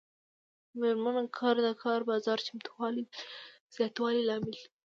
[0.69, 3.03] د میرمنو کار د کار بازار چمتووالي
[3.75, 4.63] زیاتولو لامل دی.